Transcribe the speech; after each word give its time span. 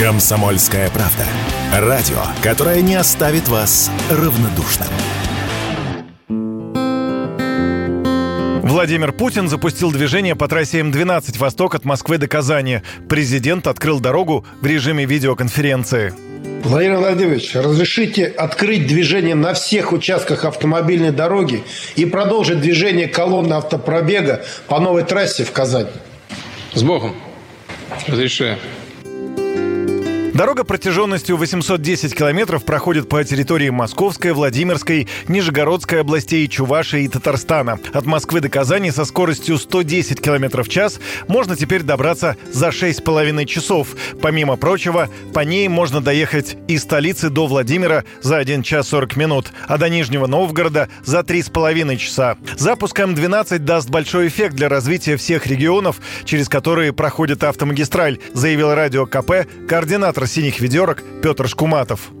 Комсомольская 0.00 0.88
правда. 0.88 1.26
Радио, 1.74 2.22
которое 2.42 2.80
не 2.80 2.94
оставит 2.94 3.48
вас 3.48 3.90
равнодушным. 4.08 4.88
Владимир 8.62 9.12
Путин 9.12 9.46
запустил 9.46 9.92
движение 9.92 10.34
по 10.34 10.48
трассе 10.48 10.78
М-12 10.78 11.36
«Восток» 11.36 11.74
от 11.74 11.84
Москвы 11.84 12.16
до 12.16 12.28
Казани. 12.28 12.80
Президент 13.10 13.66
открыл 13.66 14.00
дорогу 14.00 14.46
в 14.62 14.66
режиме 14.66 15.04
видеоконференции. 15.04 16.14
Владимир 16.64 16.96
Владимирович, 16.96 17.54
разрешите 17.54 18.24
открыть 18.24 18.86
движение 18.86 19.34
на 19.34 19.52
всех 19.52 19.92
участках 19.92 20.46
автомобильной 20.46 21.10
дороги 21.10 21.62
и 21.96 22.06
продолжить 22.06 22.62
движение 22.62 23.06
колонны 23.06 23.52
автопробега 23.52 24.46
по 24.66 24.80
новой 24.80 25.02
трассе 25.02 25.44
в 25.44 25.52
Казань. 25.52 25.88
С 26.72 26.82
Богом. 26.82 27.14
Разрешаю. 28.06 28.56
Дорога 30.40 30.64
протяженностью 30.64 31.36
810 31.36 32.14
километров 32.14 32.64
проходит 32.64 33.10
по 33.10 33.22
территории 33.22 33.68
Московской, 33.68 34.32
Владимирской, 34.32 35.06
Нижегородской 35.28 36.00
областей, 36.00 36.48
Чувашии 36.48 37.02
и 37.02 37.08
Татарстана. 37.08 37.78
От 37.92 38.06
Москвы 38.06 38.40
до 38.40 38.48
Казани 38.48 38.90
со 38.90 39.04
скоростью 39.04 39.58
110 39.58 40.18
километров 40.18 40.66
в 40.66 40.70
час 40.70 40.98
можно 41.28 41.56
теперь 41.56 41.82
добраться 41.82 42.38
за 42.50 42.68
6,5 42.68 43.44
часов. 43.44 43.88
Помимо 44.22 44.56
прочего, 44.56 45.10
по 45.34 45.40
ней 45.40 45.68
можно 45.68 46.00
доехать 46.00 46.56
из 46.68 46.84
столицы 46.84 47.28
до 47.28 47.46
Владимира 47.46 48.04
за 48.22 48.38
1 48.38 48.62
час 48.62 48.88
40 48.88 49.16
минут, 49.16 49.52
а 49.68 49.76
до 49.76 49.90
Нижнего 49.90 50.26
Новгорода 50.26 50.88
за 51.04 51.18
3,5 51.18 51.98
часа. 51.98 52.38
Запуск 52.56 52.98
М12 52.98 53.58
даст 53.58 53.90
большой 53.90 54.28
эффект 54.28 54.54
для 54.54 54.70
развития 54.70 55.18
всех 55.18 55.46
регионов, 55.46 56.00
через 56.24 56.48
которые 56.48 56.94
проходит 56.94 57.44
автомагистраль, 57.44 58.18
заявил 58.32 58.74
радио 58.74 59.04
КП 59.04 59.46
координатор 59.68 60.29
синих 60.30 60.60
ведерок 60.60 61.02
Петр 61.22 61.48
Шкуматов 61.48 62.12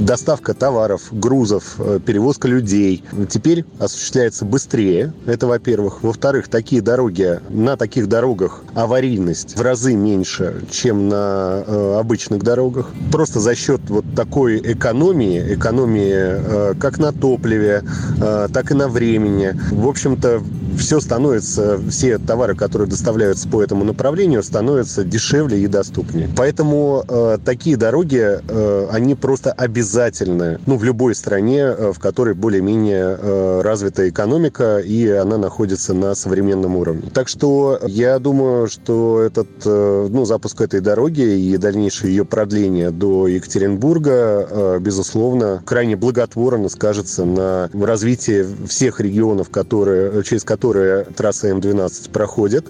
доставка 0.00 0.54
товаров, 0.54 1.02
грузов, 1.10 1.74
э, 1.78 2.00
перевозка 2.04 2.48
людей 2.48 3.04
теперь 3.28 3.64
осуществляется 3.78 4.44
быстрее. 4.44 5.12
Это, 5.26 5.46
во-первых. 5.46 6.02
Во-вторых, 6.02 6.48
такие 6.48 6.80
дороги, 6.80 7.40
на 7.50 7.76
таких 7.76 8.08
дорогах 8.08 8.62
аварийность 8.74 9.58
в 9.58 9.60
разы 9.60 9.94
меньше, 9.94 10.62
чем 10.70 11.08
на 11.08 11.62
э, 11.66 11.96
обычных 11.98 12.42
дорогах. 12.42 12.90
Просто 13.12 13.40
за 13.40 13.54
счет 13.54 13.82
вот 13.88 14.04
такой 14.14 14.58
экономии, 14.72 15.54
экономии 15.54 16.14
э, 16.14 16.74
как 16.80 16.98
на 16.98 17.12
топливе, 17.12 17.82
э, 18.20 18.48
так 18.52 18.70
и 18.70 18.74
на 18.74 18.88
времени. 18.88 19.54
В 19.70 19.88
общем-то, 19.88 20.42
все 20.78 21.00
становится, 21.00 21.78
все 21.90 22.18
товары, 22.18 22.54
которые 22.54 22.88
доставляются 22.88 23.48
по 23.48 23.62
этому 23.62 23.84
направлению, 23.84 24.42
становятся 24.42 25.04
дешевле 25.04 25.60
и 25.60 25.66
доступнее. 25.66 26.28
Поэтому 26.36 27.04
э, 27.06 27.38
такие 27.44 27.76
дороги, 27.76 28.40
э, 28.48 28.88
они 28.90 29.14
просто 29.14 29.52
обязательны, 29.52 30.58
ну, 30.66 30.76
в 30.76 30.84
любой 30.84 31.14
стране, 31.14 31.60
э, 31.60 31.92
в 31.92 31.98
которой 31.98 32.34
более-менее 32.34 33.18
э, 33.20 33.60
развита 33.62 34.08
экономика, 34.08 34.78
и 34.78 35.08
она 35.08 35.36
находится 35.38 35.94
на 35.94 36.14
современном 36.14 36.76
уровне. 36.76 37.10
Так 37.12 37.28
что 37.28 37.80
я 37.86 38.18
думаю, 38.18 38.68
что 38.68 39.20
этот, 39.20 39.48
э, 39.64 40.08
ну, 40.10 40.24
запуск 40.24 40.60
этой 40.60 40.80
дороги 40.80 41.22
и 41.22 41.56
дальнейшее 41.56 42.14
ее 42.14 42.24
продление 42.24 42.90
до 42.90 43.26
Екатеринбурга, 43.26 44.46
э, 44.50 44.78
безусловно, 44.80 45.62
крайне 45.64 45.96
благотворно 45.96 46.68
скажется 46.68 47.24
на 47.24 47.68
развитии 47.72 48.46
всех 48.66 49.00
регионов, 49.00 49.50
которые, 49.50 50.22
через 50.22 50.44
которые 50.44 50.67
которые 50.68 51.04
трасса 51.04 51.48
М12 51.48 52.10
проходит. 52.10 52.66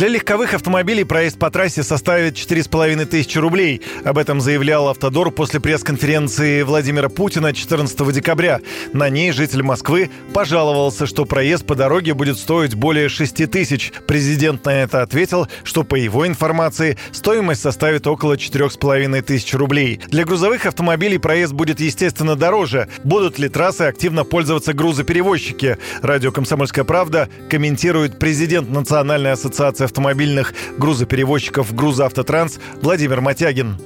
Для 0.00 0.08
легковых 0.08 0.54
автомобилей 0.54 1.04
проезд 1.04 1.38
по 1.38 1.50
трассе 1.50 1.82
составит 1.82 2.32
4,5 2.32 3.04
тысячи 3.04 3.36
рублей. 3.36 3.82
Об 4.02 4.16
этом 4.16 4.40
заявлял 4.40 4.88
«Автодор» 4.88 5.30
после 5.30 5.60
пресс-конференции 5.60 6.62
Владимира 6.62 7.10
Путина 7.10 7.52
14 7.52 8.10
декабря. 8.10 8.60
На 8.94 9.10
ней 9.10 9.30
житель 9.32 9.62
Москвы 9.62 10.08
пожаловался, 10.32 11.04
что 11.04 11.26
проезд 11.26 11.66
по 11.66 11.74
дороге 11.74 12.14
будет 12.14 12.38
стоить 12.38 12.74
более 12.74 13.10
6 13.10 13.50
тысяч. 13.50 13.92
Президент 14.06 14.64
на 14.64 14.70
это 14.70 15.02
ответил, 15.02 15.48
что 15.64 15.84
по 15.84 15.96
его 15.96 16.26
информации 16.26 16.96
стоимость 17.12 17.60
составит 17.60 18.06
около 18.06 18.38
4,5 18.38 19.20
тысяч 19.20 19.52
рублей. 19.52 20.00
Для 20.08 20.24
грузовых 20.24 20.64
автомобилей 20.64 21.18
проезд 21.18 21.52
будет, 21.52 21.78
естественно, 21.78 22.36
дороже. 22.36 22.88
Будут 23.04 23.38
ли 23.38 23.50
трассы 23.50 23.82
активно 23.82 24.24
пользоваться 24.24 24.72
грузоперевозчики? 24.72 25.76
Радио 26.00 26.32
«Комсомольская 26.32 26.86
правда» 26.86 27.28
комментирует 27.50 28.18
президент 28.18 28.70
Национальной 28.70 29.32
ассоциации 29.32 29.89
автомобильных 29.90 30.54
грузоперевозчиков 30.78 31.74
«Грузоавтотранс» 31.74 32.60
Владимир 32.80 33.20
Матягин 33.20 33.76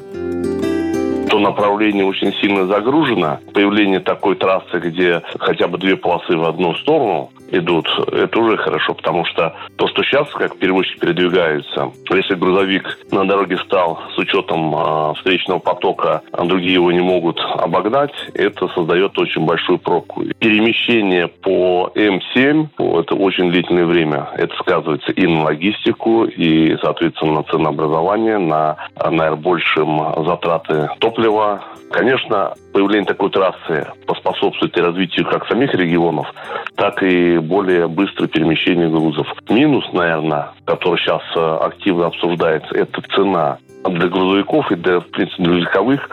то 1.35 1.41
направление 1.41 2.05
очень 2.05 2.33
сильно 2.35 2.65
загружено. 2.67 3.41
Появление 3.55 3.99
такой 3.99 4.37
трассы, 4.37 4.79
где 4.79 5.21
хотя 5.41 5.67
бы 5.67 5.79
две 5.79 5.97
полосы 5.97 6.37
в 6.37 6.45
одну 6.45 6.77
сторону, 6.77 7.33
идут, 7.59 7.87
это 8.13 8.39
уже 8.39 8.57
хорошо, 8.57 8.95
потому 8.95 9.25
что 9.25 9.55
то, 9.77 9.89
что 9.89 10.03
сейчас, 10.03 10.29
как 10.31 10.57
перевозчик 10.57 11.01
передвигается, 11.01 11.91
если 12.11 12.35
грузовик 12.35 12.99
на 13.11 13.27
дороге 13.27 13.59
стал 13.59 14.01
с 14.15 14.19
учетом 14.19 14.75
э, 14.75 15.15
встречного 15.17 15.59
потока, 15.59 16.23
а 16.33 16.45
другие 16.45 16.75
его 16.75 16.93
не 16.93 17.01
могут 17.01 17.41
обогнать, 17.41 18.13
это 18.35 18.69
создает 18.69 19.19
очень 19.19 19.45
большую 19.45 19.79
пробку. 19.79 20.25
Перемещение 20.39 21.29
по 21.29 21.91
М7, 21.95 22.69
это 23.01 23.15
очень 23.15 23.51
длительное 23.51 23.87
время. 23.87 24.29
Это 24.37 24.55
сказывается 24.57 25.13
и 25.13 25.27
на 25.27 25.45
логистику, 25.45 26.25
и, 26.25 26.77
соответственно, 26.83 27.35
на 27.35 27.43
ценообразование, 27.45 28.39
на, 28.39 28.77
наверное, 28.97 29.37
большим 29.37 30.25
затраты 30.25 30.89
топлива. 30.99 31.63
Конечно, 31.91 32.55
появление 32.73 33.07
такой 33.07 33.31
трассы 33.31 33.87
поспособствует 34.07 34.77
и 34.77 34.81
развитию 34.81 35.27
как 35.27 35.47
самих 35.47 35.73
регионов, 35.75 36.27
так 36.75 37.03
и 37.03 37.39
более 37.45 37.89
быстрое 37.89 38.29
перемещение 38.29 38.89
грузов. 38.89 39.27
Минус, 39.49 39.85
наверное, 39.93 40.49
который 40.65 40.99
сейчас 40.99 41.23
э, 41.37 41.59
активно 41.63 42.07
обсуждается, 42.07 42.75
это 42.75 43.03
цена 43.15 43.59
для 43.89 44.09
грузовиков 44.09 44.71
и 44.73 44.77
для, 44.77 45.01
в 45.01 45.07
принципе, 45.07 45.43
для 45.43 45.55
легковых 45.55 46.09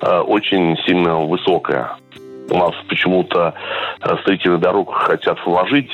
э, 0.00 0.18
очень 0.20 0.76
сильно 0.86 1.20
высокая. 1.20 1.96
У 2.48 2.56
нас 2.56 2.72
почему-то 2.88 3.54
э, 4.02 4.16
строители 4.22 4.56
дорог 4.56 4.92
хотят 4.94 5.38
вложить 5.44 5.90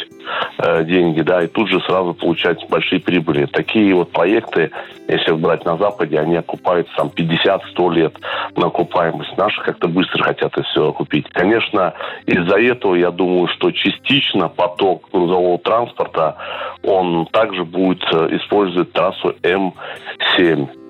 э, 0.62 0.84
деньги, 0.84 1.22
да, 1.22 1.42
и 1.42 1.48
тут 1.48 1.68
же 1.68 1.80
сразу 1.80 2.14
получать 2.14 2.64
большие 2.68 3.00
прибыли. 3.00 3.46
Такие 3.46 3.94
вот 3.94 4.12
проекты, 4.12 4.70
если 5.08 5.32
брать 5.32 5.64
на 5.64 5.76
Западе, 5.76 6.18
они 6.18 6.36
окупаются 6.36 6.94
там 6.96 7.08
50-100 7.08 7.94
лет 7.94 8.14
на 8.56 8.66
окупаемость. 8.66 9.36
Наши 9.36 9.60
как-то 9.62 9.88
быстро 9.88 10.22
хотят 10.22 10.52
это 10.52 10.62
все 10.62 10.88
окупить. 10.88 11.28
Конечно, 11.30 11.94
из-за 12.26 12.60
этого 12.60 12.94
я 12.94 13.10
думаю, 13.10 13.48
что 13.48 13.70
частично 13.70 14.48
поток 14.48 15.08
грузового 15.12 15.58
транспорта, 15.58 16.36
он 16.82 17.26
также 17.26 17.64
будет 17.64 18.02
э, 18.12 18.36
использовать 18.36 18.92
трассу 18.92 19.34
М7. 19.42 20.81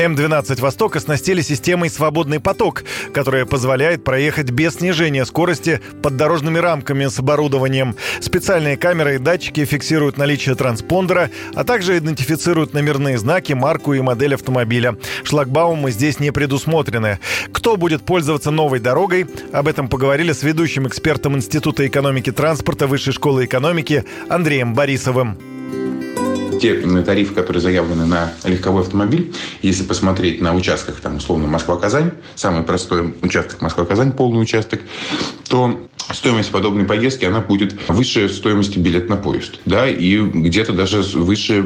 М12 0.00 0.62
«Восток» 0.62 0.96
оснастили 0.96 1.42
системой 1.42 1.90
«Свободный 1.90 2.40
поток», 2.40 2.84
которая 3.12 3.44
позволяет 3.44 4.02
проехать 4.02 4.50
без 4.50 4.76
снижения 4.76 5.26
скорости 5.26 5.82
под 6.02 6.16
дорожными 6.16 6.56
рамками 6.56 7.06
с 7.06 7.18
оборудованием. 7.18 7.94
Специальные 8.20 8.78
камеры 8.78 9.16
и 9.16 9.18
датчики 9.18 9.62
фиксируют 9.66 10.16
наличие 10.16 10.54
транспондера, 10.54 11.28
а 11.54 11.64
также 11.64 11.98
идентифицируют 11.98 12.72
номерные 12.72 13.18
знаки, 13.18 13.52
марку 13.52 13.92
и 13.92 14.00
модель 14.00 14.36
автомобиля. 14.36 14.96
Шлагбаумы 15.22 15.90
здесь 15.90 16.18
не 16.18 16.30
предусмотрены. 16.30 17.18
Кто 17.52 17.76
будет 17.76 18.02
пользоваться 18.02 18.50
новой 18.50 18.80
дорогой? 18.80 19.26
Об 19.52 19.68
этом 19.68 19.88
поговорили 19.88 20.32
с 20.32 20.42
ведущим 20.42 20.88
экспертом 20.88 21.36
Института 21.36 21.86
экономики 21.86 22.32
транспорта 22.32 22.86
Высшей 22.86 23.12
школы 23.12 23.44
экономики 23.44 24.06
Андреем 24.30 24.72
Борисовым 24.72 25.59
те 26.60 26.74
тарифы, 27.02 27.34
которые 27.34 27.60
заявлены 27.60 28.06
на 28.06 28.32
легковой 28.44 28.82
автомобиль, 28.82 29.32
если 29.62 29.84
посмотреть 29.84 30.40
на 30.40 30.54
участках, 30.54 31.00
там, 31.00 31.16
условно, 31.16 31.46
Москва-Казань, 31.46 32.12
самый 32.34 32.62
простой 32.62 33.14
участок 33.22 33.62
Москва-Казань, 33.62 34.12
полный 34.12 34.42
участок, 34.42 34.80
то 35.48 35.80
стоимость 36.14 36.50
подобной 36.50 36.84
поездки, 36.84 37.24
она 37.24 37.40
будет 37.40 37.76
выше 37.88 38.28
стоимости 38.28 38.78
билета 38.78 39.10
на 39.10 39.16
поезд. 39.16 39.60
Да, 39.64 39.88
и 39.88 40.18
где-то 40.18 40.72
даже 40.72 41.02
выше 41.02 41.64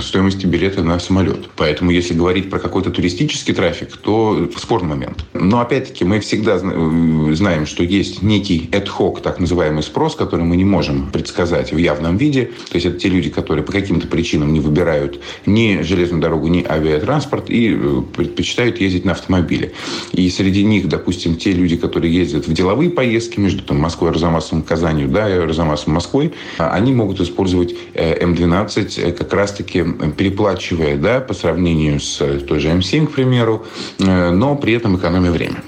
стоимости 0.00 0.46
билета 0.46 0.82
на 0.82 0.98
самолет. 0.98 1.48
Поэтому, 1.56 1.90
если 1.90 2.14
говорить 2.14 2.50
про 2.50 2.58
какой-то 2.58 2.90
туристический 2.90 3.54
трафик, 3.54 3.96
то 3.96 4.48
спорный 4.56 4.90
момент. 4.90 5.24
Но, 5.34 5.60
опять-таки, 5.60 6.04
мы 6.04 6.20
всегда 6.20 6.58
э, 6.62 7.34
знаем, 7.34 7.66
что 7.66 7.82
есть 7.82 8.22
некий 8.22 8.68
ad-hoc, 8.72 9.20
так 9.22 9.38
называемый 9.40 9.82
спрос, 9.82 10.14
который 10.14 10.44
мы 10.44 10.56
не 10.56 10.64
можем 10.64 11.10
предсказать 11.10 11.72
в 11.72 11.76
явном 11.76 12.16
виде. 12.16 12.50
То 12.70 12.76
есть, 12.76 12.86
это 12.86 12.98
те 12.98 13.08
люди, 13.08 13.30
которые 13.30 13.64
по 13.64 13.72
каким-то 13.72 14.06
причинам 14.16 14.54
не 14.54 14.60
выбирают 14.60 15.20
ни 15.44 15.82
железную 15.82 16.22
дорогу, 16.22 16.48
ни 16.48 16.64
авиатранспорт 16.66 17.50
и 17.50 17.76
э, 17.78 18.02
предпочитают 18.16 18.80
ездить 18.80 19.04
на 19.04 19.12
автомобиле. 19.12 19.72
И 20.12 20.30
среди 20.30 20.64
них, 20.64 20.88
допустим, 20.88 21.36
те 21.36 21.52
люди, 21.52 21.76
которые 21.76 22.14
ездят 22.14 22.48
в 22.48 22.52
деловые 22.54 22.88
поездки 22.88 23.38
между 23.38 23.66
маршрутом 23.66 23.78
Москвы-Арзамасом 23.78 24.62
Казанью, 24.62 25.08
да, 25.08 25.28
и 25.28 25.38
Арзамасом 25.38 25.94
Москвой, 25.94 26.32
они 26.58 26.92
могут 26.92 27.20
использовать 27.20 27.74
М12 27.94 29.12
как 29.12 29.32
раз-таки 29.32 29.84
переплачивая, 30.16 30.96
да, 30.96 31.20
по 31.20 31.34
сравнению 31.34 32.00
с 32.00 32.18
той 32.46 32.60
же 32.60 32.68
М7, 32.68 33.06
к 33.06 33.12
примеру, 33.12 33.64
но 33.98 34.56
при 34.56 34.72
этом 34.72 34.96
экономя 34.96 35.30
время. 35.30 35.62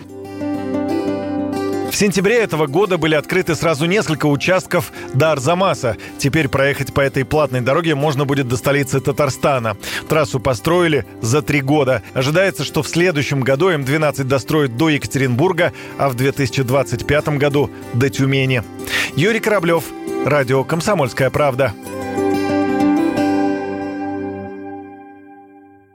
Сентябре 1.99 2.37
этого 2.37 2.69
года 2.69 2.97
были 2.97 3.17
открыты 3.17 3.56
сразу 3.56 3.87
несколько 3.87 4.27
участков 4.27 4.93
до 5.15 5.33
Арзамаса. 5.33 5.97
Теперь 6.17 6.47
проехать 6.49 6.95
по 6.95 7.00
этой 7.00 7.25
платной 7.25 7.61
дороге 7.61 7.97
можно 7.97 8.25
будет 8.25 8.47
до 8.47 8.56
столицы 8.56 9.00
Татарстана. 9.00 9.77
Трассу 10.09 10.39
построили 10.39 11.06
за 11.23 11.43
три 11.43 11.61
года. 11.61 12.05
Ожидается, 12.15 12.62
что 12.62 12.85
в 12.85 12.89
следующем 12.89 13.41
году 13.41 13.73
М12 13.73 14.23
достроят 14.23 14.77
до 14.77 14.91
Екатеринбурга, 14.91 15.73
а 15.99 16.09
в 16.09 16.15
2025 16.15 17.31
году 17.31 17.69
до 17.95 18.09
Тюмени. 18.09 18.62
Юрий 19.17 19.41
Кораблев, 19.41 19.83
Радио 20.25 20.62
«Комсомольская 20.62 21.31
правда». 21.31 21.75